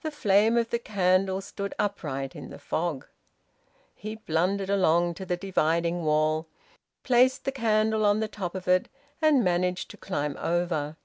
The 0.00 0.10
flame 0.10 0.56
of 0.56 0.70
the 0.70 0.78
candle 0.78 1.42
stood 1.42 1.74
upright 1.78 2.34
in 2.34 2.48
the 2.48 2.58
fog. 2.58 3.06
He 3.94 4.14
blundered 4.14 4.70
along 4.70 5.12
to 5.16 5.26
the 5.26 5.36
dividing 5.36 6.04
wall, 6.06 6.46
placed 7.02 7.44
the 7.44 7.52
candle 7.52 8.06
on 8.06 8.20
the 8.20 8.28
top 8.28 8.54
of 8.54 8.66
it, 8.66 8.88
and 9.20 9.44
managed 9.44 9.90
to 9.90 9.98
climb 9.98 10.38
over. 10.38 10.96